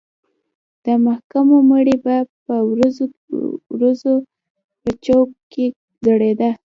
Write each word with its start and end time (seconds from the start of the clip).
د 0.85 0.87
محکوم 1.05 1.47
مړی 1.71 1.95
به 2.03 2.15
په 2.45 2.55
ورځو 2.71 3.05
ورځو 3.75 4.13
په 4.81 4.89
چوک 5.05 5.29
کې 5.51 5.65
ځړېده. 6.05 6.49